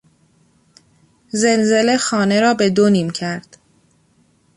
زلزله 1.31 1.97
خانه 1.97 2.41
را 2.41 2.53
به 2.53 2.69
دو 2.69 2.89
نیم 2.89 3.09
کرد. 3.09 3.57